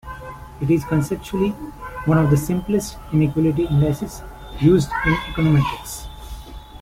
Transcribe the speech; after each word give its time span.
It 0.59 0.71
is 0.71 0.83
conceptually 0.83 1.49
one 2.05 2.17
of 2.17 2.31
the 2.31 2.35
simplest 2.35 2.97
inequality 3.13 3.65
indices 3.67 4.23
used 4.59 4.89
in 5.05 5.13
econometrics. 5.13 6.07